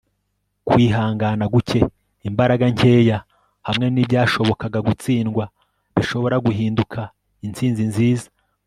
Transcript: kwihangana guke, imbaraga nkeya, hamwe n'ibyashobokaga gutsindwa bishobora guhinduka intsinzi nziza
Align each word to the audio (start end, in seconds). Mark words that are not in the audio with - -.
kwihangana 0.67 1.45
guke, 1.53 1.81
imbaraga 2.27 2.65
nkeya, 2.73 3.17
hamwe 3.67 3.85
n'ibyashobokaga 3.89 4.79
gutsindwa 4.87 5.43
bishobora 5.95 6.35
guhinduka 6.45 6.99
intsinzi 7.45 7.83
nziza 7.91 8.27